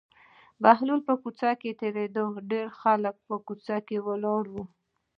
[0.63, 4.63] بهلول په کوڅه کې تېرېده ډېر خلک په کوڅه کې ولاړ وو.